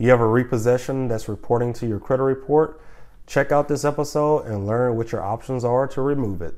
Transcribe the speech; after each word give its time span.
You 0.00 0.10
have 0.10 0.20
a 0.20 0.28
repossession 0.28 1.08
that's 1.08 1.28
reporting 1.28 1.72
to 1.72 1.86
your 1.86 1.98
credit 1.98 2.22
report? 2.22 2.80
Check 3.26 3.50
out 3.50 3.66
this 3.66 3.84
episode 3.84 4.46
and 4.46 4.64
learn 4.64 4.94
what 4.96 5.10
your 5.10 5.24
options 5.24 5.64
are 5.64 5.88
to 5.88 6.00
remove 6.00 6.40
it. 6.40 6.54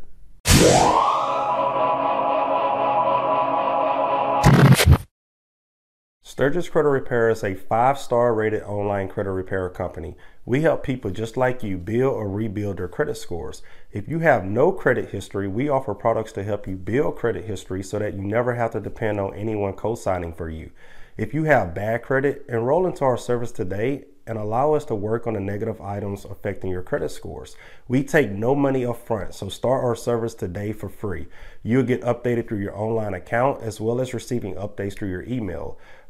Stirgus 6.22 6.71
Credit 6.71 6.90
Repair 6.90 7.30
is 7.30 7.42
a 7.42 7.54
five 7.54 7.98
star 7.98 8.34
rated 8.34 8.62
online 8.64 9.09
credit 9.09 9.32
repair 9.32 9.70
company. 9.70 10.16
We 10.45 10.61
help 10.61 10.82
people 10.82 11.11
just 11.11 11.38
like 11.38 11.62
you 11.62 11.79
build 11.79 12.12
or 12.12 12.29
rebuild 12.29 12.77
their 12.77 12.88
credit 12.88 13.16
scores. 13.16 13.62
If 13.91 14.07
you 14.07 14.18
have 14.18 14.45
no 14.45 14.70
credit 14.70 15.12
history, 15.12 15.48
we 15.48 15.70
offer 15.70 15.95
products 15.95 16.32
to 16.32 16.45
help 16.45 16.66
you 16.66 16.77
build 16.77 17.16
credit 17.16 17.46
history 17.46 17.82
so 17.82 17.98
that 18.00 18.12
you 18.12 18.20
never 18.20 18.54
have 18.54 18.72
to 18.72 18.80
depend 18.80 19.18
on 19.18 19.34
anyone 19.34 19.72
co 19.72 19.95
signing 19.95 20.34
for 20.34 20.50
you. 20.50 20.72
If 21.21 21.34
you 21.34 21.45
have 21.45 21.75
bad 21.75 22.02
credit, 22.02 22.46
enroll 22.48 22.87
into 22.87 23.05
our 23.05 23.18
service 23.18 23.52
today 23.52 24.07
and 24.27 24.38
allow 24.38 24.73
us 24.73 24.87
to 24.87 24.95
work 24.95 25.27
on 25.27 25.34
the 25.34 25.41
negative 25.41 25.79
items 25.79 26.24
affecting 26.24 26.70
your 26.70 26.80
credit 26.80 27.10
scores. 27.10 27.56
We 27.88 28.05
take 28.05 28.30
no 28.30 28.55
money 28.55 28.87
up 28.87 29.05
front, 29.06 29.34
so 29.34 29.51
start 29.51 29.84
our 29.84 29.95
service 29.95 30.34
today 30.34 30.73
for 30.73 30.88
free. 30.88 31.27
You'll 31.62 31.83
get 31.83 32.01
updated 32.01 32.48
through 32.48 32.60
your 32.60 32.74
online 32.74 33.12
account 33.12 33.62
as 33.62 33.83
well 33.83 34.01
as 34.01 34.15
receiving 34.15 34.55
updates 34.55 34.96
through 34.96 35.10
your 35.10 35.24
email. 35.24 35.79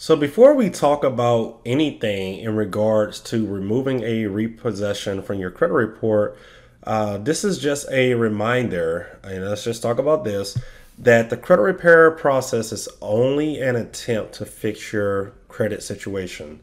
So, 0.00 0.14
before 0.14 0.54
we 0.54 0.70
talk 0.70 1.02
about 1.02 1.60
anything 1.66 2.38
in 2.38 2.54
regards 2.54 3.18
to 3.22 3.44
removing 3.44 4.04
a 4.04 4.26
repossession 4.26 5.22
from 5.22 5.40
your 5.40 5.50
credit 5.50 5.74
report, 5.74 6.38
uh, 6.84 7.18
this 7.18 7.42
is 7.42 7.58
just 7.58 7.90
a 7.90 8.14
reminder, 8.14 9.18
and 9.24 9.44
let's 9.44 9.64
just 9.64 9.82
talk 9.82 9.98
about 9.98 10.22
this 10.22 10.56
that 11.00 11.30
the 11.30 11.36
credit 11.36 11.62
repair 11.62 12.12
process 12.12 12.70
is 12.70 12.88
only 13.02 13.60
an 13.60 13.74
attempt 13.74 14.34
to 14.34 14.46
fix 14.46 14.92
your 14.92 15.32
credit 15.48 15.82
situation. 15.82 16.60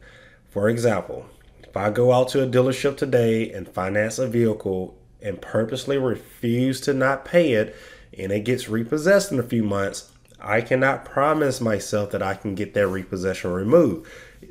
For 0.48 0.70
example, 0.70 1.26
if 1.62 1.76
I 1.76 1.90
go 1.90 2.14
out 2.14 2.28
to 2.28 2.42
a 2.42 2.46
dealership 2.46 2.96
today 2.96 3.52
and 3.52 3.68
finance 3.68 4.18
a 4.18 4.26
vehicle 4.26 4.96
and 5.20 5.42
purposely 5.42 5.98
refuse 5.98 6.80
to 6.82 6.94
not 6.94 7.26
pay 7.26 7.52
it 7.52 7.76
and 8.18 8.32
it 8.32 8.44
gets 8.44 8.70
repossessed 8.70 9.30
in 9.30 9.38
a 9.38 9.42
few 9.42 9.62
months, 9.62 10.10
I 10.40 10.60
cannot 10.60 11.04
promise 11.04 11.60
myself 11.60 12.10
that 12.10 12.22
I 12.22 12.34
can 12.34 12.54
get 12.54 12.74
that 12.74 12.88
repossession 12.88 13.52
removed. 13.52 14.08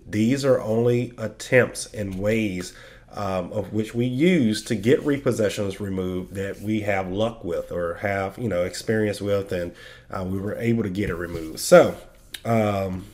These 0.08 0.44
are 0.44 0.60
only 0.60 1.14
attempts 1.18 1.94
and 1.94 2.20
ways 2.20 2.74
um, 3.14 3.52
of 3.54 3.72
which 3.72 3.96
we 3.96 4.06
use 4.06 4.62
to 4.64 4.76
get 4.76 5.00
repossessions 5.02 5.80
removed 5.80 6.34
that 6.34 6.60
we 6.60 6.82
have 6.82 7.10
luck 7.10 7.44
with 7.44 7.72
or 7.72 7.96
have 7.96 8.38
you 8.38 8.50
know 8.50 8.66
experience 8.66 9.22
with, 9.22 9.52
and 9.52 9.74
uh, 10.12 10.24
we 10.24 10.38
were 10.38 10.56
able 10.56 10.84
to 10.84 10.90
get 10.90 11.10
it 11.10 11.16
removed. 11.16 11.60
So. 11.60 11.98
Um, 12.44 13.06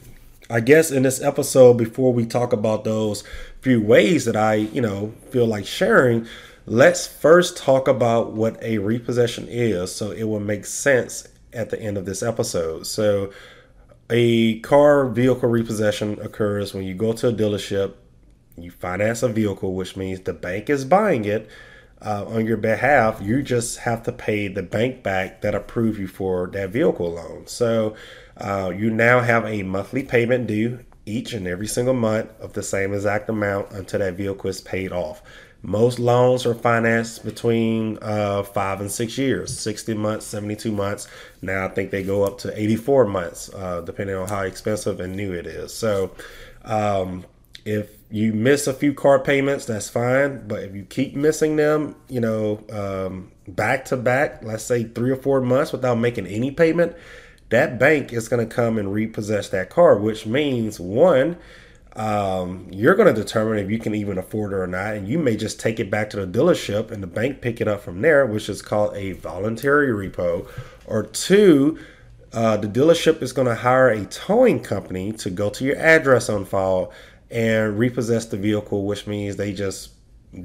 I 0.50 0.60
guess 0.60 0.92
in 0.92 1.04
this 1.04 1.22
episode, 1.22 1.76
before 1.76 2.12
we 2.12 2.26
talk 2.26 2.52
about 2.52 2.84
those 2.84 3.24
few 3.62 3.82
ways 3.82 4.26
that 4.26 4.36
I, 4.36 4.56
you 4.56 4.82
know, 4.82 5.14
feel 5.30 5.46
like 5.46 5.66
sharing, 5.66 6.28
let's 6.66 7.08
first 7.08 7.56
talk 7.56 7.88
about 7.88 8.34
what 8.34 8.62
a 8.62 8.78
repossession 8.80 9.48
is 9.50 9.96
so 9.96 10.12
it 10.12 10.24
will 10.24 10.42
make 10.42 10.66
sense 10.66 11.28
at 11.54 11.70
the 11.70 11.82
end 11.82 11.98
of 11.98 12.06
this 12.06 12.24
episode. 12.24 12.88
So, 12.88 13.32
a 14.10 14.60
car 14.60 15.08
vehicle 15.08 15.48
repossession 15.48 16.20
occurs 16.20 16.74
when 16.74 16.84
you 16.84 16.94
go 16.94 17.14
to 17.14 17.30
a 17.30 17.34
dealership, 17.34 17.94
you 18.58 18.72
finance 18.72 19.24
a 19.24 19.30
vehicle, 19.30 19.74
which 19.74 19.96
means 19.96 20.20
the 20.22 20.34
bank 20.34 20.70
is 20.70 20.84
buying 20.84 21.24
it 21.24 21.50
uh, 22.02 22.26
on 22.28 22.46
your 22.46 22.58
behalf. 22.58 23.22
You 23.22 23.42
just 23.42 23.80
have 23.80 24.04
to 24.04 24.12
pay 24.12 24.48
the 24.50 24.64
bank 24.64 25.02
back 25.02 25.42
that 25.42 25.56
approved 25.56 26.00
you 26.00 26.08
for 26.08 26.48
that 26.48 26.72
vehicle 26.72 27.12
loan. 27.12 27.48
So, 27.48 27.96
uh, 28.38 28.74
you 28.76 28.90
now 28.90 29.22
have 29.22 29.46
a 29.46 29.64
monthly 29.64 30.04
payment 30.04 30.48
due 30.48 30.80
each 31.06 31.34
and 31.34 31.48
every 31.48 31.68
single 31.68 31.94
month 31.94 32.30
of 32.40 32.54
the 32.54 32.64
same 32.64 32.94
exact 32.94 33.30
amount 33.30 33.72
until 33.72 34.00
that 34.00 34.14
vehicle 34.16 34.50
is 34.50 34.62
paid 34.62 34.92
off. 34.92 35.22
Most 35.64 36.00
loans 36.00 36.46
are 36.46 36.56
financed 36.56 37.24
between 37.24 38.00
uh, 38.02 38.42
five 38.44 38.82
and 38.82 38.92
six 38.92 39.18
years, 39.18 39.58
60 39.60 39.94
months, 39.94 40.26
72 40.26 40.72
months. 40.72 41.08
Now 41.42 41.66
I 41.66 41.68
think 41.68 41.92
they 41.92 42.02
go 42.02 42.24
up 42.24 42.40
to 42.40 42.60
84 42.60 43.06
months, 43.06 43.54
uh, 43.54 43.82
depending 43.82 44.16
on 44.16 44.28
how 44.28 44.42
expensive 44.42 45.00
and 45.00 45.16
new 45.16 45.34
it 45.34 45.46
is. 45.46 45.72
So 45.72 46.12
um, 46.64 47.26
if 47.64 47.92
you 48.10 48.34
miss 48.34 48.66
a 48.66 48.74
few 48.74 48.94
car 48.94 49.20
payments, 49.20 49.66
that's 49.66 49.88
fine. 49.88 50.48
But 50.48 50.64
if 50.64 50.76
you 50.76 50.84
keep 50.84 51.16
missing 51.16 51.58
them, 51.58 51.96
you 52.10 52.22
know, 52.22 52.64
um, 52.72 53.32
back 53.48 53.86
to 53.86 53.98
back, 53.98 54.44
let's 54.44 54.64
say 54.64 54.84
three 54.84 55.12
or 55.12 55.16
four 55.16 55.42
months 55.42 55.72
without 55.72 55.96
making 55.96 56.26
any 56.26 56.50
payment, 56.50 56.96
that 57.50 57.78
bank 57.78 58.14
is 58.14 58.28
going 58.28 58.48
to 58.48 58.54
come 58.54 58.78
and 58.78 58.92
repossess 58.94 59.50
that 59.50 59.70
car, 59.70 59.96
which 59.98 60.26
means 60.26 60.80
one, 60.80 61.38
um, 61.96 62.68
you're 62.72 62.96
going 62.96 63.14
to 63.14 63.22
determine 63.22 63.60
if 63.60 63.70
you 63.70 63.78
can 63.78 63.94
even 63.94 64.18
afford 64.18 64.54
it 64.54 64.58
or 64.58 64.68
not. 64.68 64.96
And 64.96 65.08
you 65.08 65.20
may 65.20 65.36
just 65.36 65.60
take 65.60 65.80
it 65.80 65.92
back 65.92 66.10
to 66.12 66.26
the 66.26 66.40
dealership 66.40 66.92
and 66.92 67.04
the 67.04 67.08
bank 67.08 67.42
pick 67.42 67.60
it 67.60 67.68
up 67.68 67.82
from 67.82 68.02
there, 68.02 68.26
which 68.26 68.50
is 68.50 68.62
called 68.62 68.96
a 68.96 69.14
voluntary 69.14 69.88
repo. 69.88 70.48
Or 70.86 71.04
two, 71.04 71.80
uh, 72.34 72.58
the 72.58 72.68
dealership 72.68 73.22
is 73.22 73.34
going 73.34 73.48
to 73.48 73.56
hire 73.56 73.90
a 73.90 74.06
towing 74.06 74.62
company 74.62 75.12
to 75.14 75.30
go 75.30 75.50
to 75.50 75.66
your 75.66 75.78
address 75.78 76.30
on 76.30 76.46
file 76.46 76.94
and 77.30 77.78
repossess 77.78 78.26
the 78.26 78.38
vehicle, 78.38 78.86
which 78.86 79.08
means 79.08 79.36
they 79.36 79.54
just 79.54 79.92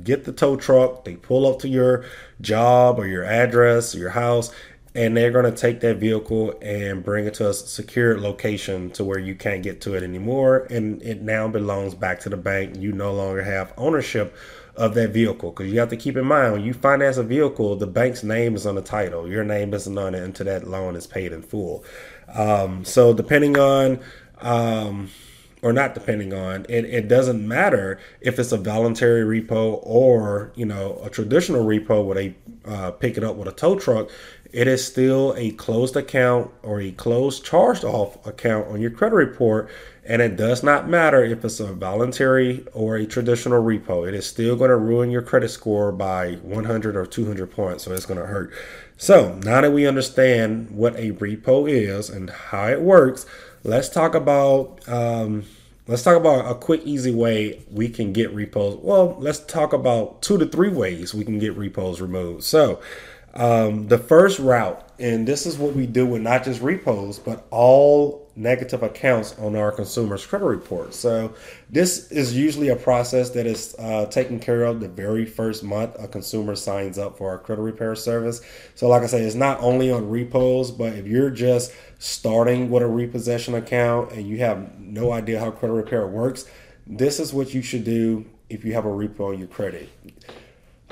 get 0.02 0.24
the 0.24 0.32
tow 0.32 0.56
truck, 0.56 1.04
they 1.04 1.14
pull 1.14 1.46
up 1.46 1.60
to 1.60 1.68
your 1.68 2.04
job 2.40 2.98
or 2.98 3.06
your 3.06 3.24
address, 3.24 3.94
or 3.94 3.98
your 3.98 4.10
house, 4.10 4.52
and 4.96 5.14
they're 5.14 5.30
going 5.30 5.44
to 5.44 5.52
take 5.52 5.80
that 5.80 5.98
vehicle 5.98 6.54
and 6.62 7.04
bring 7.04 7.26
it 7.26 7.34
to 7.34 7.46
a 7.50 7.52
secure 7.52 8.18
location 8.18 8.90
to 8.90 9.04
where 9.04 9.18
you 9.18 9.34
can't 9.34 9.62
get 9.62 9.82
to 9.82 9.94
it 9.94 10.02
anymore 10.02 10.66
and 10.70 11.02
it 11.02 11.20
now 11.20 11.46
belongs 11.46 11.94
back 11.94 12.18
to 12.20 12.30
the 12.30 12.36
bank. 12.36 12.76
You 12.78 12.92
no 12.92 13.12
longer 13.12 13.42
have 13.42 13.74
ownership 13.76 14.34
of 14.74 14.94
that 14.94 15.10
vehicle 15.10 15.50
because 15.50 15.70
you 15.70 15.78
have 15.80 15.90
to 15.90 15.98
keep 15.98 16.16
in 16.16 16.24
mind 16.24 16.54
when 16.54 16.64
you 16.64 16.72
finance 16.72 17.18
a 17.18 17.22
vehicle 17.22 17.76
the 17.76 17.86
bank's 17.86 18.22
name 18.22 18.54
is 18.54 18.64
on 18.64 18.74
the 18.74 18.80
title. 18.80 19.28
Your 19.28 19.44
name 19.44 19.74
isn't 19.74 19.98
on 19.98 20.14
it 20.14 20.22
until 20.22 20.46
that 20.46 20.66
loan 20.66 20.96
is 20.96 21.06
paid 21.06 21.30
in 21.30 21.42
full. 21.42 21.84
Um, 22.32 22.82
so 22.86 23.12
depending 23.12 23.58
on 23.58 24.00
um, 24.40 25.10
or 25.62 25.72
not 25.72 25.94
depending 25.94 26.32
on 26.32 26.66
it, 26.68 26.84
it 26.84 27.08
doesn't 27.08 27.46
matter 27.46 27.98
if 28.20 28.38
it's 28.38 28.52
a 28.52 28.58
voluntary 28.58 29.40
repo 29.40 29.80
or 29.82 30.52
you 30.54 30.66
know 30.66 31.00
a 31.02 31.10
traditional 31.10 31.64
repo 31.64 32.04
where 32.04 32.14
they 32.14 32.34
uh, 32.64 32.90
pick 32.90 33.16
it 33.16 33.24
up 33.24 33.36
with 33.36 33.48
a 33.48 33.52
tow 33.52 33.78
truck 33.78 34.10
it 34.56 34.68
is 34.68 34.86
still 34.86 35.34
a 35.36 35.50
closed 35.50 35.96
account 35.96 36.50
or 36.62 36.80
a 36.80 36.90
closed 36.90 37.44
charged 37.44 37.84
off 37.84 38.24
account 38.26 38.68
on 38.68 38.80
your 38.80 38.90
credit 38.90 39.16
report. 39.16 39.68
And 40.02 40.22
it 40.22 40.36
does 40.36 40.62
not 40.62 40.88
matter 40.88 41.22
if 41.22 41.44
it's 41.44 41.60
a 41.60 41.74
voluntary 41.74 42.64
or 42.72 42.96
a 42.96 43.04
traditional 43.04 43.62
repo. 43.62 44.08
It 44.08 44.14
is 44.14 44.24
still 44.24 44.56
going 44.56 44.70
to 44.70 44.76
ruin 44.76 45.10
your 45.10 45.20
credit 45.20 45.50
score 45.50 45.92
by 45.92 46.36
100 46.36 46.96
or 46.96 47.04
200 47.04 47.50
points. 47.50 47.84
So 47.84 47.92
it's 47.92 48.06
going 48.06 48.18
to 48.18 48.26
hurt. 48.26 48.50
So 48.96 49.34
now 49.42 49.60
that 49.60 49.72
we 49.72 49.86
understand 49.86 50.70
what 50.70 50.96
a 50.96 51.12
repo 51.12 51.70
is 51.70 52.08
and 52.08 52.30
how 52.30 52.68
it 52.68 52.80
works, 52.80 53.26
let's 53.66 53.88
talk 53.88 54.14
about. 54.14 54.88
Um, 54.88 55.44
let's 55.86 56.02
talk 56.02 56.16
about 56.16 56.50
a 56.50 56.54
quick, 56.54 56.82
easy 56.84 57.12
way 57.12 57.64
we 57.70 57.88
can 57.88 58.12
get 58.12 58.32
repos. 58.32 58.78
Well, 58.82 59.16
let's 59.18 59.40
talk 59.40 59.72
about 59.72 60.22
two 60.22 60.38
to 60.38 60.46
three 60.46 60.70
ways 60.70 61.14
we 61.14 61.24
can 61.24 61.38
get 61.38 61.56
repos 61.56 62.00
removed. 62.00 62.44
So, 62.44 62.80
um, 63.34 63.88
the 63.88 63.98
first 63.98 64.38
route, 64.38 64.88
and 64.98 65.26
this 65.26 65.46
is 65.46 65.58
what 65.58 65.74
we 65.74 65.86
do 65.86 66.06
with 66.06 66.22
not 66.22 66.44
just 66.44 66.62
repos, 66.62 67.18
but 67.18 67.46
all 67.50 68.25
negative 68.36 68.82
accounts 68.82 69.36
on 69.38 69.56
our 69.56 69.72
consumer's 69.72 70.24
credit 70.24 70.44
report. 70.44 70.94
So, 70.94 71.34
this 71.70 72.10
is 72.12 72.36
usually 72.36 72.68
a 72.68 72.76
process 72.76 73.30
that 73.30 73.46
is 73.46 73.74
uh, 73.78 74.06
taken 74.06 74.38
care 74.38 74.64
of 74.64 74.80
the 74.80 74.88
very 74.88 75.24
first 75.24 75.64
month 75.64 75.96
a 75.98 76.06
consumer 76.06 76.54
signs 76.54 76.98
up 76.98 77.16
for 77.16 77.30
our 77.30 77.38
credit 77.38 77.62
repair 77.62 77.94
service. 77.94 78.42
So, 78.74 78.88
like 78.88 79.02
I 79.02 79.06
say, 79.06 79.22
it's 79.22 79.34
not 79.34 79.60
only 79.60 79.90
on 79.90 80.08
repos, 80.08 80.70
but 80.70 80.92
if 80.92 81.06
you're 81.06 81.30
just 81.30 81.72
starting 81.98 82.70
with 82.70 82.82
a 82.82 82.86
repossession 82.86 83.54
account 83.54 84.12
and 84.12 84.26
you 84.26 84.38
have 84.38 84.78
no 84.78 85.12
idea 85.12 85.40
how 85.40 85.50
credit 85.50 85.74
repair 85.74 86.06
works, 86.06 86.44
this 86.86 87.18
is 87.18 87.32
what 87.32 87.54
you 87.54 87.62
should 87.62 87.84
do 87.84 88.26
if 88.48 88.64
you 88.64 88.74
have 88.74 88.84
a 88.84 88.88
repo 88.88 89.32
on 89.32 89.38
your 89.38 89.48
credit. 89.48 89.88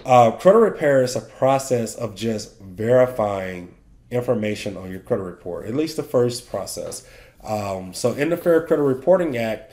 Uh, 0.04 0.32
credit 0.32 0.58
repair 0.58 1.02
is 1.02 1.16
a 1.16 1.20
process 1.20 1.94
of 1.94 2.14
just 2.14 2.58
verifying 2.60 3.74
information 4.10 4.76
on 4.76 4.90
your 4.90 5.00
credit 5.00 5.22
report, 5.22 5.66
at 5.66 5.74
least 5.74 5.96
the 5.96 6.02
first 6.02 6.48
process. 6.48 7.06
Um, 7.44 7.92
so, 7.92 8.12
in 8.12 8.30
the 8.30 8.36
Fair 8.36 8.66
Credit 8.66 8.82
Reporting 8.82 9.36
Act, 9.36 9.72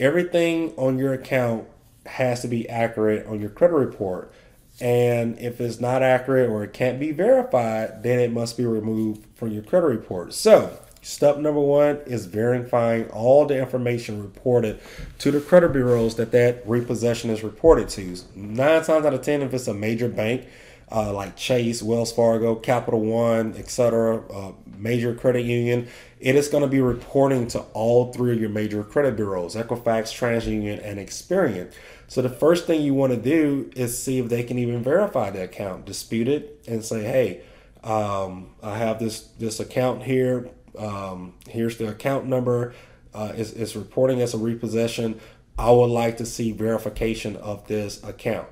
everything 0.00 0.72
on 0.76 0.98
your 0.98 1.12
account 1.12 1.66
has 2.06 2.42
to 2.42 2.48
be 2.48 2.68
accurate 2.68 3.26
on 3.26 3.40
your 3.40 3.50
credit 3.50 3.74
report. 3.74 4.32
And 4.80 5.38
if 5.38 5.60
it's 5.60 5.80
not 5.80 6.02
accurate 6.02 6.50
or 6.50 6.64
it 6.64 6.72
can't 6.72 6.98
be 6.98 7.12
verified, 7.12 8.02
then 8.02 8.18
it 8.18 8.32
must 8.32 8.56
be 8.56 8.66
removed 8.66 9.24
from 9.34 9.50
your 9.50 9.62
credit 9.62 9.86
report. 9.86 10.34
So, 10.34 10.76
step 11.00 11.36
number 11.36 11.60
one 11.60 11.98
is 12.06 12.26
verifying 12.26 13.08
all 13.10 13.46
the 13.46 13.56
information 13.56 14.20
reported 14.20 14.80
to 15.18 15.30
the 15.30 15.40
credit 15.40 15.72
bureaus 15.72 16.16
that 16.16 16.32
that 16.32 16.68
repossession 16.68 17.30
is 17.30 17.44
reported 17.44 17.88
to. 17.90 18.16
Nine 18.34 18.82
times 18.82 19.06
out 19.06 19.14
of 19.14 19.22
ten, 19.22 19.42
if 19.42 19.54
it's 19.54 19.68
a 19.68 19.74
major 19.74 20.08
bank 20.08 20.46
uh, 20.90 21.12
like 21.12 21.36
Chase, 21.36 21.82
Wells 21.82 22.12
Fargo, 22.12 22.54
Capital 22.54 23.00
One, 23.00 23.54
etc., 23.56 24.24
uh, 24.28 24.52
major 24.84 25.14
credit 25.14 25.44
union, 25.44 25.88
it 26.20 26.36
is 26.36 26.46
going 26.46 26.62
to 26.62 26.68
be 26.68 26.80
reporting 26.80 27.48
to 27.48 27.60
all 27.72 28.12
three 28.12 28.32
of 28.32 28.40
your 28.40 28.50
major 28.50 28.84
credit 28.84 29.16
bureaus 29.16 29.56
Equifax, 29.56 30.12
TransUnion, 30.12 30.80
and 30.84 31.00
Experian. 31.00 31.72
So 32.06 32.22
the 32.22 32.28
first 32.28 32.66
thing 32.66 32.82
you 32.82 32.94
want 32.94 33.12
to 33.12 33.18
do 33.18 33.70
is 33.74 34.00
see 34.00 34.18
if 34.18 34.28
they 34.28 34.44
can 34.44 34.58
even 34.58 34.82
verify 34.82 35.30
the 35.30 35.42
account, 35.42 35.86
dispute 35.86 36.28
it, 36.28 36.62
and 36.68 36.84
say, 36.84 37.02
"Hey, 37.02 37.40
um, 37.82 38.50
I 38.62 38.76
have 38.76 39.00
this 39.00 39.20
this 39.38 39.58
account 39.58 40.04
here. 40.04 40.50
Um, 40.78 41.34
here's 41.48 41.78
the 41.78 41.88
account 41.88 42.26
number. 42.26 42.74
Uh, 43.14 43.32
it's, 43.34 43.52
it's 43.52 43.74
reporting 43.74 44.20
as 44.20 44.34
a 44.34 44.38
repossession. 44.38 45.20
I 45.56 45.70
would 45.70 45.90
like 45.90 46.16
to 46.18 46.26
see 46.26 46.52
verification 46.52 47.36
of 47.36 47.66
this 47.66 48.04
account." 48.04 48.48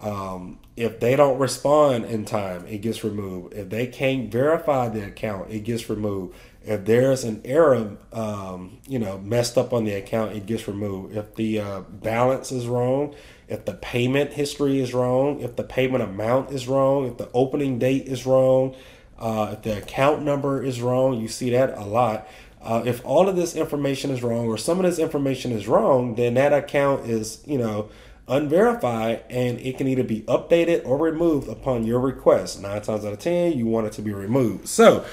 Um, 0.00 0.58
if 0.76 0.98
they 0.98 1.14
don't 1.14 1.38
respond 1.38 2.06
in 2.06 2.24
time, 2.24 2.66
it 2.66 2.78
gets 2.78 3.04
removed. 3.04 3.52
If 3.54 3.68
they 3.68 3.86
can't 3.86 4.32
verify 4.32 4.88
the 4.88 5.06
account, 5.06 5.50
it 5.50 5.60
gets 5.60 5.90
removed. 5.90 6.34
If 6.62 6.84
there's 6.84 7.24
an 7.24 7.42
error, 7.44 7.96
um, 8.12 8.78
you 8.86 8.98
know, 8.98 9.18
messed 9.18 9.58
up 9.58 9.72
on 9.72 9.84
the 9.84 9.92
account, 9.94 10.32
it 10.32 10.46
gets 10.46 10.66
removed. 10.68 11.16
If 11.16 11.34
the 11.34 11.60
uh, 11.60 11.80
balance 11.80 12.50
is 12.50 12.66
wrong, 12.66 13.14
if 13.48 13.64
the 13.64 13.74
payment 13.74 14.32
history 14.32 14.80
is 14.80 14.94
wrong, 14.94 15.40
if 15.40 15.56
the 15.56 15.64
payment 15.64 16.02
amount 16.02 16.50
is 16.50 16.68
wrong, 16.68 17.06
if 17.06 17.18
the 17.18 17.28
opening 17.34 17.78
date 17.78 18.06
is 18.06 18.24
wrong, 18.24 18.74
uh, 19.18 19.50
if 19.52 19.62
the 19.62 19.78
account 19.78 20.22
number 20.22 20.62
is 20.62 20.80
wrong, 20.80 21.20
you 21.20 21.28
see 21.28 21.50
that 21.50 21.76
a 21.76 21.84
lot. 21.84 22.26
Uh, 22.62 22.82
if 22.84 23.04
all 23.06 23.28
of 23.28 23.36
this 23.36 23.54
information 23.54 24.10
is 24.10 24.22
wrong 24.22 24.46
or 24.46 24.58
some 24.58 24.78
of 24.78 24.84
this 24.84 24.98
information 24.98 25.52
is 25.52 25.66
wrong, 25.66 26.14
then 26.14 26.34
that 26.34 26.52
account 26.52 27.06
is, 27.06 27.42
you 27.46 27.56
know, 27.56 27.88
unverified 28.30 29.24
and 29.28 29.58
it 29.58 29.76
can 29.76 29.86
either 29.86 30.04
be 30.04 30.22
updated 30.22 30.86
or 30.86 30.96
removed 30.96 31.48
upon 31.48 31.84
your 31.84 32.00
request. 32.00 32.62
Nine 32.62 32.80
times 32.80 33.04
out 33.04 33.12
of 33.12 33.18
10, 33.18 33.52
you 33.58 33.66
want 33.66 33.86
it 33.86 33.92
to 33.94 34.02
be 34.02 34.12
removed. 34.12 34.68
So 34.68 35.04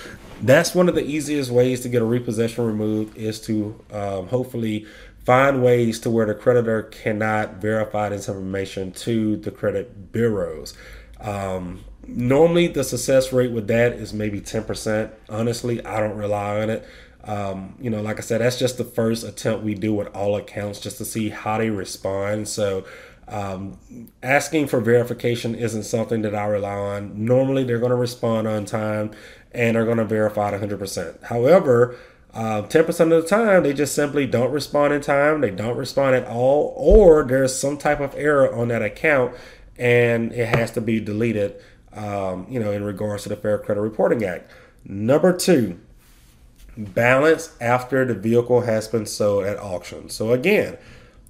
that's 0.42 0.76
one 0.76 0.88
of 0.88 0.96
the 0.96 1.04
easiest 1.04 1.50
ways 1.52 1.82
to 1.82 1.90
get 1.90 2.02
a 2.02 2.06
repossession 2.06 2.66
removed 2.66 3.18
is 3.18 3.42
to 3.42 3.84
um, 3.92 4.28
hopefully 4.28 4.86
find 5.26 5.62
ways 5.62 6.00
to 6.00 6.10
where 6.10 6.26
the 6.26 6.34
creditor 6.34 6.84
cannot 6.84 7.56
verify 7.56 8.10
this 8.10 8.30
information 8.30 8.92
to 8.94 9.36
the 9.38 9.52
credit 9.52 10.12
bureaus. 10.14 10.74
Um, 11.20 11.84
normally, 12.08 12.68
the 12.68 12.84
success 12.84 13.34
rate 13.34 13.52
with 13.52 13.68
that 13.68 13.94
is 13.94 14.14
maybe 14.14 14.40
10%. 14.40 15.12
Honestly, 15.30 15.84
I 15.84 16.00
don't 16.00 16.16
rely 16.16 16.62
on 16.62 16.70
it. 16.70 16.88
Um, 17.26 17.76
you 17.82 17.90
know, 17.90 18.02
like 18.02 18.20
I 18.20 18.22
said, 18.22 18.40
that's 18.40 18.58
just 18.58 18.78
the 18.78 18.86
first 18.86 19.26
attempt 19.26 19.66
we 19.66 19.74
do 19.74 19.94
with 19.94 20.08
all 20.16 20.38
accounts 20.38 20.80
just 20.80 20.98
to 21.00 21.06
see 21.06 21.28
how 21.28 21.58
they 21.58 21.70
respond. 21.70 22.48
So, 22.48 22.86
um, 23.28 23.78
asking 24.24 24.68
for 24.68 24.80
verification 24.80 25.54
isn't 25.56 25.84
something 25.84 26.22
that 26.22 26.34
I 26.34 26.46
rely 26.46 26.76
on. 26.76 27.26
Normally, 27.26 27.64
they're 27.64 27.80
going 27.80 27.92
to 27.92 27.98
respond 27.98 28.48
on 28.48 28.66
time 28.66 29.12
and 29.52 29.76
are 29.76 29.86
going 29.86 29.98
to 29.98 30.06
verify 30.06 30.54
it 30.54 30.62
100%. 30.62 31.24
However, 31.24 31.98
uh, 32.34 32.62
10% 32.62 32.88
of 32.88 33.10
the 33.10 33.28
time, 33.28 33.64
they 33.64 33.74
just 33.74 33.96
simply 33.96 34.28
don't 34.28 34.52
respond 34.52 34.94
in 34.94 35.02
time, 35.02 35.42
they 35.42 35.50
don't 35.50 35.76
respond 35.76 36.16
at 36.16 36.28
all, 36.28 36.74
or 36.78 37.24
there's 37.24 37.58
some 37.58 37.78
type 37.78 38.00
of 38.00 38.14
error 38.16 38.54
on 38.54 38.68
that 38.68 38.82
account 38.82 39.34
and 39.78 40.32
it 40.34 40.48
has 40.48 40.72
to 40.72 40.82
be 40.82 41.00
deleted, 41.00 41.56
um, 41.94 42.48
you 42.50 42.60
know, 42.60 42.72
in 42.72 42.84
regards 42.84 43.24
to 43.24 43.30
the 43.30 43.36
Fair 43.36 43.58
Credit 43.58 43.82
Reporting 43.82 44.24
Act. 44.24 44.50
Number 44.86 45.36
two, 45.36 45.80
balance 46.76 47.56
after 47.60 48.06
the 48.06 48.14
vehicle 48.14 48.62
has 48.62 48.88
been 48.88 49.06
sold 49.06 49.46
at 49.46 49.58
auction. 49.58 50.10
So, 50.10 50.32
again, 50.32 50.78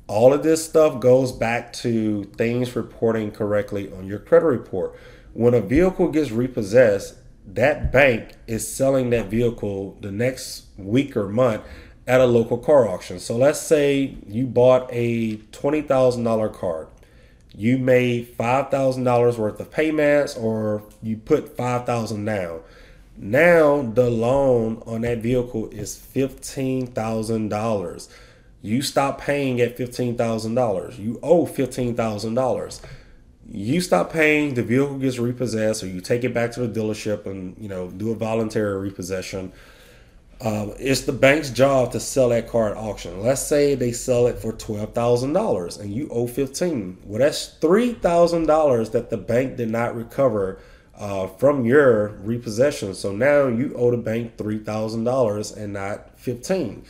all 0.08 0.34
of 0.34 0.44
this 0.44 0.64
stuff 0.64 1.00
goes 1.00 1.32
back 1.32 1.74
to 1.74 2.24
things 2.24 2.76
reporting 2.76 3.32
correctly 3.32 3.92
on 3.92 4.08
your 4.08 4.20
credit 4.20 4.46
report. 4.46 4.96
When 5.34 5.54
a 5.54 5.62
vehicle 5.62 6.10
gets 6.10 6.32
repossessed, 6.32 7.16
that 7.46 7.92
bank 7.92 8.32
is 8.48 8.68
selling 8.68 9.12
that 9.12 9.28
vehicle 9.28 9.98
the 10.02 10.12
next 10.12 10.66
week 10.78 11.16
or 11.16 11.28
month 11.28 11.62
at 12.06 12.22
a 12.22 12.26
local 12.26 12.58
car 12.58 12.88
auction. 12.88 13.20
So 13.20 13.38
let's 13.38 13.60
say 13.60 14.18
you 14.28 14.48
bought 14.48 14.90
a 14.92 15.38
$20,000 15.38 16.54
car. 16.54 16.88
You 17.54 17.78
made 17.78 18.38
$5,000 18.38 19.38
worth 19.38 19.60
of 19.60 19.72
payments 19.72 20.38
or 20.38 20.84
you 21.02 21.18
put 21.18 21.58
5000 21.58 22.24
down. 22.24 22.62
Now 23.18 23.82
the 23.82 24.10
loan 24.10 24.82
on 24.86 25.02
that 25.02 25.18
vehicle 25.20 25.68
is 25.70 25.96
$15,000. 25.96 28.08
You 28.62 28.82
stop 28.82 29.22
paying 29.22 29.62
at 29.62 29.78
$15,000. 29.78 31.00
You 31.00 31.20
owe 31.24 31.46
$15,000 31.46 32.82
you 33.50 33.80
stop 33.82 34.12
paying, 34.12 34.56
the 34.56 34.64
vehicle 34.64 34.98
gets 34.98 35.20
repossessed, 35.20 35.84
or 35.84 35.88
you 35.88 36.02
take 36.02 36.24
it 36.24 36.34
back 36.34 36.52
to 36.52 36.68
the 36.68 36.80
dealership 36.80 37.26
and 37.26 37.56
you 37.60 37.70
know 37.70 37.90
do 37.90 38.12
a 38.12 38.16
voluntary 38.16 38.78
repossession. 38.80 39.54
Um, 40.40 40.74
it's 40.78 41.02
the 41.02 41.14
bank's 41.14 41.50
job 41.50 41.94
to 41.94 42.00
sell 42.00 42.30
that 42.30 42.48
car 42.48 42.70
at 42.70 42.78
auction. 42.78 43.24
Let's 43.24 43.42
say 43.42 43.74
they 43.74 43.92
sell 43.92 44.28
it 44.28 44.38
for 44.38 44.52
twelve 44.52 44.94
thousand 44.94 45.34
dollars 45.34 45.78
and 45.78 45.94
you 45.94 46.10
owe 46.10 46.28
fifteen. 46.28 46.98
Well, 47.06 47.20
that's 47.20 47.48
three 47.48 47.94
thousand 47.94 48.48
dollars 48.48 48.90
that 48.92 49.10
the 49.10 49.18
bank 49.18 49.56
did 49.56 49.70
not 49.70 49.96
recover 49.96 50.60
uh, 50.96 51.28
from 51.28 51.66
your 51.66 52.10
repossession. 52.10 52.94
So 52.94 53.14
now 53.14 53.48
you 53.48 53.74
owe 53.76 53.92
the 53.92 53.98
bank 53.98 54.38
three 54.38 54.60
thousand 54.60 55.06
dollars 55.06 55.54
and 55.54 55.74
not 55.74 56.20
fifteen. 56.20 56.84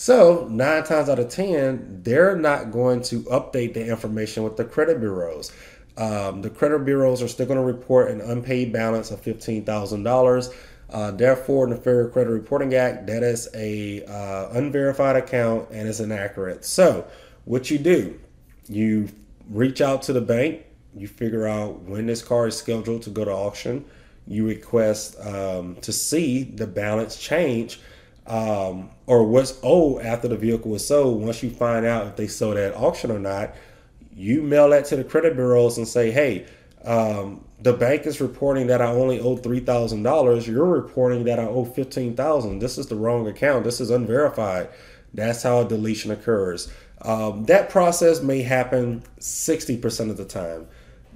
So 0.00 0.48
nine 0.50 0.82
times 0.84 1.10
out 1.10 1.18
of 1.18 1.28
ten, 1.28 2.00
they're 2.02 2.34
not 2.34 2.72
going 2.72 3.02
to 3.02 3.20
update 3.24 3.74
the 3.74 3.86
information 3.86 4.44
with 4.44 4.56
the 4.56 4.64
credit 4.64 4.98
bureaus. 4.98 5.52
Um, 5.98 6.40
the 6.40 6.48
credit 6.48 6.86
bureaus 6.86 7.20
are 7.20 7.28
still 7.28 7.44
going 7.44 7.58
to 7.58 7.62
report 7.62 8.10
an 8.10 8.22
unpaid 8.22 8.72
balance 8.72 9.10
of 9.10 9.20
$15,000. 9.20 10.54
Uh, 10.88 11.10
therefore, 11.10 11.64
in 11.64 11.70
the 11.70 11.76
Fair 11.76 12.08
Credit 12.08 12.30
Reporting 12.30 12.72
Act, 12.72 13.08
that 13.08 13.22
is 13.22 13.46
a 13.54 14.02
uh, 14.06 14.48
unverified 14.52 15.16
account 15.16 15.68
and 15.70 15.86
is 15.86 16.00
inaccurate. 16.00 16.64
So, 16.64 17.06
what 17.44 17.70
you 17.70 17.76
do, 17.76 18.18
you 18.70 19.10
reach 19.50 19.82
out 19.82 20.00
to 20.04 20.14
the 20.14 20.22
bank, 20.22 20.64
you 20.96 21.08
figure 21.08 21.46
out 21.46 21.82
when 21.82 22.06
this 22.06 22.22
car 22.22 22.46
is 22.46 22.56
scheduled 22.56 23.02
to 23.02 23.10
go 23.10 23.26
to 23.26 23.32
auction, 23.32 23.84
you 24.26 24.48
request 24.48 25.20
um, 25.20 25.76
to 25.82 25.92
see 25.92 26.42
the 26.42 26.66
balance 26.66 27.18
change 27.18 27.80
um, 28.26 28.90
or 29.06 29.24
what's 29.26 29.58
owed 29.62 30.02
after 30.02 30.28
the 30.28 30.36
vehicle 30.36 30.70
was 30.70 30.86
sold. 30.86 31.22
Once 31.22 31.42
you 31.42 31.50
find 31.50 31.84
out 31.84 32.06
if 32.06 32.16
they 32.16 32.26
sold 32.26 32.56
at 32.56 32.74
auction 32.74 33.10
or 33.10 33.18
not, 33.18 33.54
you 34.14 34.42
mail 34.42 34.70
that 34.70 34.84
to 34.86 34.96
the 34.96 35.04
credit 35.04 35.34
bureaus 35.34 35.78
and 35.78 35.88
say, 35.88 36.10
hey, 36.10 36.46
um, 36.84 37.44
the 37.60 37.72
bank 37.72 38.06
is 38.06 38.20
reporting 38.20 38.68
that 38.68 38.80
I 38.80 38.86
only 38.86 39.20
owe 39.20 39.36
three 39.36 39.60
thousand 39.60 40.02
dollars. 40.02 40.48
You're 40.48 40.64
reporting 40.64 41.24
that 41.24 41.38
I 41.38 41.44
owe 41.44 41.64
fifteen 41.64 42.16
thousand. 42.16 42.58
This 42.58 42.78
is 42.78 42.86
the 42.86 42.96
wrong 42.96 43.26
account. 43.26 43.64
This 43.64 43.80
is 43.80 43.90
unverified. 43.90 44.70
That's 45.12 45.42
how 45.42 45.60
a 45.60 45.68
deletion 45.68 46.10
occurs. 46.10 46.72
Um, 47.02 47.44
that 47.46 47.68
process 47.68 48.22
may 48.22 48.42
happen 48.42 49.02
sixty 49.18 49.76
percent 49.76 50.10
of 50.10 50.16
the 50.16 50.24
time. 50.24 50.68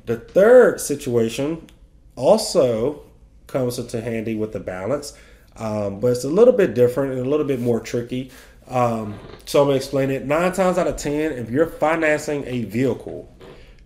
The 0.06 0.16
third 0.16 0.80
situation 0.80 1.66
also 2.14 3.04
comes 3.46 3.78
into 3.78 4.02
handy 4.02 4.34
with 4.34 4.52
the 4.52 4.60
balance, 4.60 5.14
um, 5.56 6.00
but 6.00 6.08
it's 6.08 6.24
a 6.24 6.28
little 6.28 6.54
bit 6.54 6.74
different 6.74 7.12
and 7.12 7.26
a 7.26 7.28
little 7.28 7.46
bit 7.46 7.60
more 7.60 7.80
tricky. 7.80 8.30
Um, 8.68 9.18
so 9.44 9.60
I'm 9.60 9.68
gonna 9.68 9.76
explain 9.76 10.10
it. 10.10 10.24
Nine 10.24 10.52
times 10.52 10.78
out 10.78 10.86
of 10.86 10.96
ten, 10.96 11.32
if 11.32 11.50
you're 11.50 11.66
financing 11.66 12.44
a 12.46 12.64
vehicle, 12.64 13.30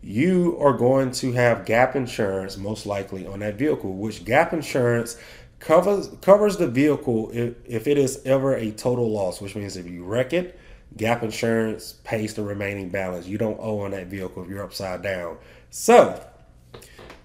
you 0.02 0.56
are 0.60 0.72
going 0.72 1.10
to 1.10 1.32
have 1.32 1.66
gap 1.66 1.96
insurance 1.96 2.56
most 2.56 2.86
likely 2.86 3.26
on 3.26 3.40
that 3.40 3.56
vehicle, 3.56 3.92
which 3.94 4.24
gap 4.24 4.52
insurance 4.52 5.18
covers 5.58 6.08
covers 6.20 6.56
the 6.56 6.68
vehicle 6.68 7.30
if, 7.32 7.54
if 7.66 7.86
it 7.86 7.98
is 7.98 8.22
ever 8.24 8.54
a 8.54 8.70
total 8.70 9.10
loss, 9.10 9.40
which 9.40 9.56
means 9.56 9.76
if 9.76 9.86
you 9.86 10.04
wreck 10.04 10.32
it, 10.32 10.58
gap 10.96 11.22
insurance 11.22 11.94
pays 12.04 12.34
the 12.34 12.42
remaining 12.42 12.88
balance. 12.88 13.26
You 13.26 13.38
don't 13.38 13.58
owe 13.60 13.80
on 13.80 13.90
that 13.90 14.06
vehicle 14.06 14.44
if 14.44 14.48
you're 14.48 14.62
upside 14.62 15.02
down. 15.02 15.38
So, 15.70 16.24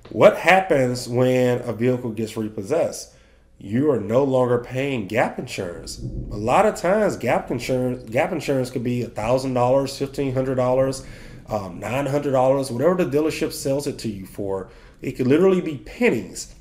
what 0.09 0.37
happens 0.37 1.07
when 1.07 1.61
a 1.61 1.73
vehicle 1.73 2.11
gets 2.11 2.35
repossessed? 2.35 3.13
You 3.59 3.91
are 3.91 3.99
no 3.99 4.23
longer 4.23 4.59
paying 4.59 5.07
gap 5.07 5.39
insurance. 5.39 5.99
A 5.99 6.37
lot 6.37 6.65
of 6.65 6.75
times, 6.75 7.15
gap 7.17 7.49
insurance 7.51 8.09
gap 8.09 8.31
insurance 8.31 8.69
could 8.69 8.83
be 8.83 9.03
thousand 9.03 9.53
dollars, 9.53 9.97
fifteen 9.97 10.33
hundred 10.33 10.55
dollars, 10.55 11.05
um, 11.47 11.79
nine 11.79 12.05
hundred 12.07 12.31
dollars, 12.31 12.71
whatever 12.71 13.03
the 13.03 13.17
dealership 13.17 13.53
sells 13.53 13.87
it 13.87 13.97
to 13.99 14.09
you 14.09 14.25
for. 14.25 14.69
It 15.01 15.13
could 15.13 15.27
literally 15.27 15.61
be 15.61 15.77
pennies. 15.77 16.53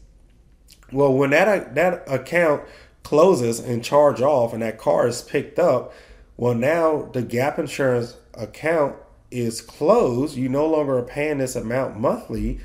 Well, 0.92 1.12
when 1.14 1.30
that 1.30 1.74
that 1.74 2.04
account 2.06 2.62
closes 3.02 3.58
and 3.58 3.82
charge 3.82 4.20
off, 4.20 4.52
and 4.52 4.62
that 4.62 4.78
car 4.78 5.08
is 5.08 5.22
picked 5.22 5.58
up, 5.58 5.92
well, 6.36 6.54
now 6.54 7.08
the 7.12 7.22
gap 7.22 7.58
insurance 7.58 8.16
account 8.34 8.96
is 9.30 9.60
closed. 9.60 10.36
You 10.36 10.48
no 10.48 10.66
longer 10.66 10.98
are 10.98 11.02
paying 11.02 11.38
this 11.38 11.56
amount 11.56 11.98
monthly. 11.98 12.60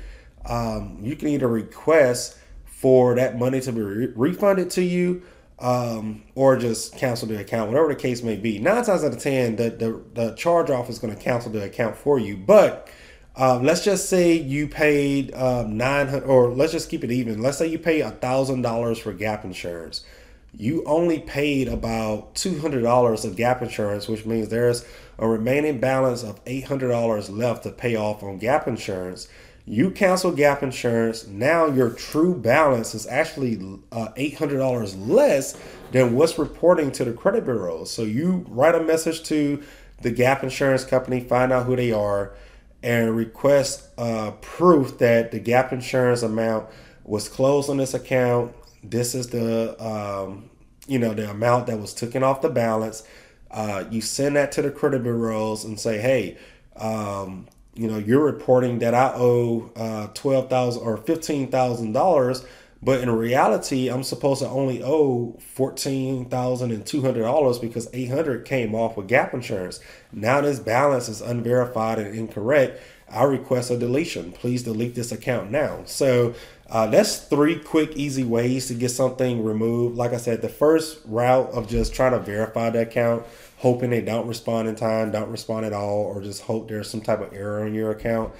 um, 0.48 0.98
you 1.02 1.14
can 1.16 1.28
either 1.28 1.48
request 1.48 2.36
for 2.78 3.16
that 3.16 3.36
money 3.36 3.60
to 3.60 3.72
be 3.72 3.80
re- 3.80 4.12
refunded 4.14 4.70
to 4.70 4.82
you 4.82 5.20
um, 5.58 6.22
or 6.36 6.56
just 6.56 6.96
cancel 6.96 7.26
the 7.26 7.40
account, 7.40 7.68
whatever 7.68 7.88
the 7.88 7.96
case 7.96 8.22
may 8.22 8.36
be. 8.36 8.60
Nine 8.60 8.84
times 8.84 9.02
out 9.02 9.12
of 9.12 9.18
ten, 9.18 9.56
the, 9.56 9.70
the, 9.70 10.02
the 10.14 10.34
charge 10.36 10.70
off 10.70 10.88
is 10.88 11.00
going 11.00 11.12
to 11.12 11.20
cancel 11.20 11.50
the 11.50 11.64
account 11.64 11.96
for 11.96 12.20
you. 12.20 12.36
But 12.36 12.88
um, 13.34 13.64
let's 13.64 13.84
just 13.84 14.08
say 14.08 14.34
you 14.34 14.68
paid 14.68 15.34
um, 15.34 15.76
nine 15.76 16.06
hundred, 16.06 16.26
or 16.26 16.50
let's 16.50 16.70
just 16.70 16.88
keep 16.88 17.02
it 17.02 17.10
even. 17.10 17.42
Let's 17.42 17.58
say 17.58 17.66
you 17.66 17.80
pay 17.80 18.00
a 18.00 18.12
thousand 18.12 18.62
dollars 18.62 19.00
for 19.00 19.12
gap 19.12 19.44
insurance. 19.44 20.04
You 20.56 20.84
only 20.84 21.18
paid 21.18 21.66
about 21.66 22.36
two 22.36 22.60
hundred 22.60 22.82
dollars 22.82 23.24
of 23.24 23.34
gap 23.34 23.60
insurance, 23.60 24.06
which 24.06 24.24
means 24.24 24.48
there's 24.48 24.84
a 25.18 25.26
remaining 25.26 25.80
balance 25.80 26.22
of 26.22 26.40
eight 26.46 26.64
hundred 26.64 26.88
dollars 26.88 27.28
left 27.28 27.64
to 27.64 27.72
pay 27.72 27.96
off 27.96 28.22
on 28.22 28.38
gap 28.38 28.68
insurance. 28.68 29.26
You 29.68 29.90
cancel 29.90 30.32
gap 30.32 30.62
insurance. 30.62 31.26
Now 31.26 31.66
your 31.66 31.90
true 31.90 32.34
balance 32.34 32.94
is 32.94 33.06
actually 33.06 33.56
uh, 33.92 34.08
$800 34.16 35.06
less 35.06 35.60
than 35.92 36.14
what's 36.14 36.38
reporting 36.38 36.90
to 36.92 37.04
the 37.04 37.12
credit 37.12 37.44
bureau. 37.44 37.84
So 37.84 38.00
you 38.02 38.46
write 38.48 38.74
a 38.74 38.82
message 38.82 39.24
to 39.24 39.62
the 40.00 40.10
gap 40.10 40.42
insurance 40.42 40.84
company, 40.84 41.20
find 41.20 41.52
out 41.52 41.66
who 41.66 41.76
they 41.76 41.92
are, 41.92 42.32
and 42.82 43.14
request 43.14 43.90
uh, 43.98 44.30
proof 44.40 44.96
that 44.98 45.32
the 45.32 45.38
gap 45.38 45.70
insurance 45.70 46.22
amount 46.22 46.70
was 47.04 47.28
closed 47.28 47.68
on 47.68 47.76
this 47.76 47.92
account. 47.92 48.54
This 48.82 49.14
is 49.14 49.28
the 49.28 49.76
um, 49.84 50.48
you 50.86 50.98
know 50.98 51.12
the 51.12 51.30
amount 51.30 51.66
that 51.66 51.78
was 51.78 51.92
taken 51.92 52.22
off 52.22 52.40
the 52.40 52.48
balance. 52.48 53.02
Uh, 53.50 53.84
you 53.90 54.00
send 54.00 54.36
that 54.36 54.50
to 54.52 54.62
the 54.62 54.70
credit 54.70 55.02
bureaus 55.02 55.64
and 55.64 55.78
say, 55.78 55.98
hey, 55.98 56.38
um, 56.76 57.46
you 57.78 57.86
know, 57.86 57.98
you're 57.98 58.24
reporting 58.24 58.80
that 58.80 58.92
I 58.92 59.12
owe 59.14 59.70
uh, 59.76 60.08
twelve 60.08 60.50
thousand 60.50 60.82
or 60.82 60.96
fifteen 60.96 61.48
thousand 61.48 61.92
dollars, 61.92 62.44
but 62.82 63.00
in 63.00 63.10
reality, 63.10 63.88
I'm 63.88 64.02
supposed 64.02 64.42
to 64.42 64.48
only 64.48 64.82
owe 64.82 65.38
fourteen 65.54 66.24
thousand 66.28 66.72
and 66.72 66.84
two 66.84 67.02
hundred 67.02 67.22
dollars 67.22 67.60
because 67.60 67.88
eight 67.92 68.10
hundred 68.10 68.44
came 68.44 68.74
off 68.74 68.96
with 68.96 69.06
gap 69.06 69.32
insurance. 69.32 69.78
Now 70.12 70.40
this 70.40 70.58
balance 70.58 71.08
is 71.08 71.20
unverified 71.20 72.00
and 72.00 72.18
incorrect. 72.18 72.80
I 73.10 73.22
request 73.22 73.70
a 73.70 73.78
deletion. 73.78 74.32
Please 74.32 74.64
delete 74.64 74.94
this 74.94 75.12
account 75.12 75.50
now. 75.50 75.82
So 75.86 76.34
uh, 76.68 76.88
that's 76.88 77.18
three 77.18 77.58
quick, 77.58 77.96
easy 77.96 78.24
ways 78.24 78.66
to 78.66 78.74
get 78.74 78.90
something 78.90 79.42
removed. 79.42 79.96
Like 79.96 80.12
I 80.12 80.18
said, 80.18 80.42
the 80.42 80.50
first 80.50 80.98
route 81.06 81.50
of 81.52 81.68
just 81.68 81.94
trying 81.94 82.12
to 82.12 82.18
verify 82.18 82.68
the 82.70 82.82
account 82.82 83.24
hoping 83.58 83.90
they 83.90 84.00
don't 84.00 84.26
respond 84.26 84.68
in 84.68 84.76
time, 84.76 85.10
don't 85.10 85.30
respond 85.30 85.66
at 85.66 85.72
all, 85.72 86.02
or 86.02 86.22
just 86.22 86.42
hope 86.42 86.68
there's 86.68 86.88
some 86.88 87.00
type 87.00 87.20
of 87.20 87.32
error 87.32 87.66
in 87.66 87.74
your 87.74 87.90
account. 87.90 88.32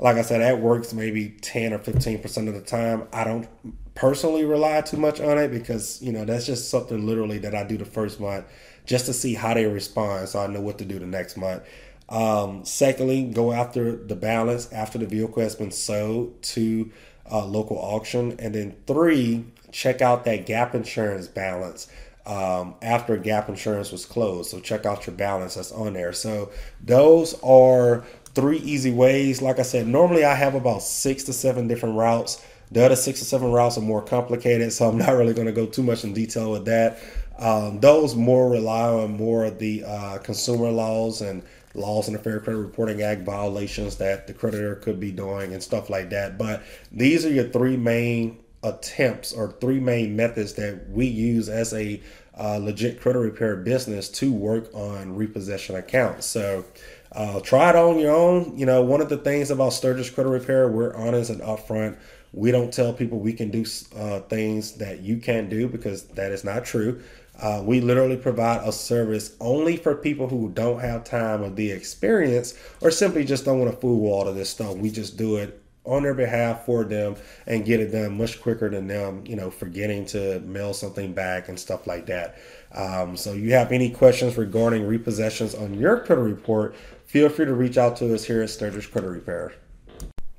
Like 0.00 0.16
I 0.16 0.22
said, 0.22 0.40
that 0.40 0.60
works 0.60 0.92
maybe 0.92 1.30
10 1.40 1.72
or 1.72 1.78
15% 1.78 2.48
of 2.48 2.54
the 2.54 2.60
time. 2.60 3.06
I 3.12 3.22
don't 3.22 3.48
personally 3.94 4.44
rely 4.44 4.80
too 4.80 4.96
much 4.96 5.20
on 5.20 5.38
it 5.38 5.52
because, 5.52 6.02
you 6.02 6.10
know, 6.10 6.24
that's 6.24 6.44
just 6.44 6.68
something 6.70 7.06
literally 7.06 7.38
that 7.38 7.54
I 7.54 7.62
do 7.62 7.76
the 7.76 7.84
first 7.84 8.18
month 8.18 8.46
just 8.84 9.06
to 9.06 9.12
see 9.12 9.34
how 9.34 9.54
they 9.54 9.66
respond 9.66 10.28
so 10.28 10.40
I 10.40 10.48
know 10.48 10.60
what 10.60 10.78
to 10.78 10.84
do 10.84 10.98
the 10.98 11.06
next 11.06 11.36
month. 11.36 11.62
Um, 12.08 12.64
secondly, 12.64 13.22
go 13.22 13.52
after 13.52 13.96
the 13.96 14.16
balance 14.16 14.70
after 14.72 14.98
the 14.98 15.06
vehicle 15.06 15.40
has 15.40 15.54
been 15.54 15.70
sold 15.70 16.42
to 16.42 16.90
a 17.26 17.46
local 17.46 17.78
auction. 17.78 18.34
And 18.40 18.56
then 18.56 18.74
three, 18.88 19.44
check 19.70 20.02
out 20.02 20.24
that 20.24 20.46
gap 20.46 20.74
insurance 20.74 21.28
balance 21.28 21.88
um, 22.26 22.74
after 22.80 23.16
gap 23.16 23.48
insurance 23.48 23.92
was 23.92 24.06
closed. 24.06 24.50
So 24.50 24.60
check 24.60 24.86
out 24.86 25.06
your 25.06 25.16
balance 25.16 25.54
that's 25.54 25.72
on 25.72 25.92
there. 25.92 26.12
So 26.12 26.50
those 26.82 27.38
are 27.42 28.04
three 28.34 28.58
easy 28.58 28.90
ways. 28.90 29.42
Like 29.42 29.58
I 29.58 29.62
said, 29.62 29.86
normally 29.86 30.24
I 30.24 30.34
have 30.34 30.54
about 30.54 30.82
six 30.82 31.24
to 31.24 31.32
seven 31.32 31.68
different 31.68 31.96
routes. 31.96 32.44
The 32.70 32.84
other 32.84 32.96
six 32.96 33.20
or 33.20 33.26
seven 33.26 33.52
routes 33.52 33.78
are 33.78 33.82
more 33.82 34.02
complicated, 34.02 34.72
so 34.72 34.88
I'm 34.88 34.98
not 35.06 35.10
really 35.10 35.34
going 35.34 35.46
to 35.46 35.52
go 35.52 35.66
too 35.66 35.82
much 35.82 36.04
in 36.04 36.14
detail 36.14 36.52
with 36.52 36.64
that. 36.64 36.98
Um, 37.38 37.80
those 37.80 38.14
more 38.14 38.48
rely 38.48 38.88
on 38.88 39.16
more 39.16 39.44
of 39.44 39.58
the 39.58 39.84
uh, 39.84 40.18
consumer 40.18 40.70
laws 40.70 41.20
and 41.20 41.42
laws 41.74 42.06
in 42.06 42.14
the 42.14 42.20
Fair 42.20 42.40
Credit 42.40 42.60
Reporting 42.60 43.02
Act 43.02 43.22
violations 43.22 43.96
that 43.96 44.26
the 44.26 44.32
creditor 44.32 44.76
could 44.76 45.00
be 45.00 45.10
doing 45.10 45.52
and 45.52 45.62
stuff 45.62 45.90
like 45.90 46.10
that. 46.10 46.38
But 46.38 46.62
these 46.92 47.26
are 47.26 47.30
your 47.30 47.48
three 47.48 47.76
main 47.76 48.38
attempts 48.64 49.32
or 49.32 49.52
three 49.60 49.78
main 49.78 50.16
methods 50.16 50.54
that 50.54 50.88
we 50.90 51.06
use 51.06 51.48
as 51.48 51.72
a 51.72 52.00
uh, 52.36 52.56
legit 52.56 53.00
credit 53.00 53.20
repair 53.20 53.56
business 53.56 54.08
to 54.08 54.32
work 54.32 54.68
on 54.74 55.14
repossession 55.14 55.76
accounts. 55.76 56.26
So 56.26 56.64
uh, 57.12 57.40
try 57.40 57.70
it 57.70 57.76
on 57.76 57.98
your 57.98 58.14
own. 58.14 58.58
You 58.58 58.66
know, 58.66 58.82
one 58.82 59.00
of 59.00 59.08
the 59.08 59.18
things 59.18 59.50
about 59.50 59.72
Stirgus 59.72 60.12
Credit 60.12 60.30
Repair, 60.30 60.68
we're 60.68 60.94
honest 60.96 61.30
and 61.30 61.40
upfront. 61.40 61.96
We 62.32 62.50
don't 62.50 62.72
tell 62.72 62.92
people 62.92 63.20
we 63.20 63.32
can 63.32 63.50
do 63.50 63.64
uh, 63.96 64.20
things 64.20 64.72
that 64.78 65.00
you 65.00 65.18
can't 65.18 65.48
do 65.48 65.68
because 65.68 66.04
that 66.08 66.32
is 66.32 66.42
not 66.42 66.64
true. 66.64 67.00
Uh, 67.40 67.62
we 67.64 67.80
literally 67.80 68.16
provide 68.16 68.66
a 68.66 68.72
service 68.72 69.36
only 69.40 69.76
for 69.76 69.94
people 69.94 70.28
who 70.28 70.50
don't 70.50 70.80
have 70.80 71.04
time 71.04 71.42
or 71.42 71.50
the 71.50 71.70
experience 71.70 72.58
or 72.80 72.90
simply 72.90 73.24
just 73.24 73.44
don't 73.44 73.58
want 73.58 73.70
to 73.70 73.76
fool 73.76 74.10
all 74.10 74.26
of 74.26 74.34
this 74.34 74.50
stuff. 74.50 74.76
We 74.76 74.90
just 74.90 75.16
do 75.16 75.36
it 75.36 75.63
on 75.84 76.02
their 76.02 76.14
behalf 76.14 76.64
for 76.64 76.84
them 76.84 77.16
and 77.46 77.64
get 77.64 77.80
it 77.80 77.92
done 77.92 78.16
much 78.16 78.40
quicker 78.40 78.70
than 78.70 78.86
them, 78.86 79.22
you 79.26 79.36
know, 79.36 79.50
forgetting 79.50 80.06
to 80.06 80.40
mail 80.40 80.72
something 80.72 81.12
back 81.12 81.48
and 81.48 81.58
stuff 81.58 81.86
like 81.86 82.06
that. 82.06 82.36
Um, 82.72 83.16
so, 83.16 83.32
you 83.32 83.52
have 83.52 83.72
any 83.72 83.90
questions 83.90 84.36
regarding 84.36 84.82
repossessions 84.82 85.60
on 85.60 85.74
your 85.74 86.00
credit 86.00 86.22
report, 86.22 86.74
feel 87.04 87.28
free 87.28 87.44
to 87.44 87.54
reach 87.54 87.76
out 87.76 87.96
to 87.96 88.14
us 88.14 88.24
here 88.24 88.42
at 88.42 88.48
Stirgus 88.48 88.90
Credit 88.90 89.08
Repair. 89.08 89.52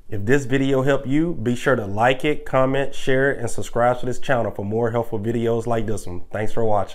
If 0.08 0.24
this 0.24 0.46
video 0.46 0.84
helped 0.84 1.08
you, 1.08 1.34
be 1.34 1.56
sure 1.56 1.76
to 1.76 1.86
like 1.86 2.24
it, 2.26 2.46
comment, 2.46 2.94
share 2.94 3.32
it, 3.32 3.40
and 3.40 3.50
subscribe 3.50 4.00
to 4.02 4.06
this 4.06 4.20
channel 4.20 4.52
for 4.52 4.64
more 4.64 4.92
helpful 4.92 5.20
videos 5.20 5.66
like 5.66 5.88
this 5.88 6.06
one. 6.06 6.22
Thanks 6.32 6.54
for 6.54 6.64
watching. 6.64 6.94